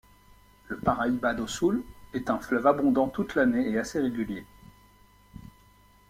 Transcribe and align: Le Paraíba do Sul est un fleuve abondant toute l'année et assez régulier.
Le 0.65 0.79
Paraíba 0.79 1.31
do 1.35 1.45
Sul 1.45 1.83
est 2.15 2.31
un 2.31 2.39
fleuve 2.39 2.65
abondant 2.65 3.07
toute 3.07 3.35
l'année 3.35 3.69
et 3.69 3.77
assez 3.77 3.99
régulier. 4.01 4.43